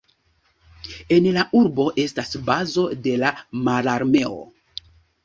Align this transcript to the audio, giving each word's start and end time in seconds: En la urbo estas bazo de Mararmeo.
En 1.17 1.27
la 1.35 1.43
urbo 1.59 1.85
estas 2.03 2.33
bazo 2.47 2.87
de 3.05 3.13
Mararmeo. 3.69 4.41